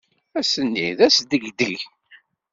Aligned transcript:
Ass-nni 0.39 0.87
d 0.97 0.99
asdegdeg. 1.07 1.79